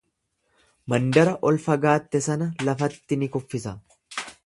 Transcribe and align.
Mandara 0.93 1.35
ol 1.51 1.61
fagaatte 1.67 2.25
sana 2.31 2.51
lafatti 2.69 3.19
ni 3.23 3.33
kuffisa. 3.37 3.81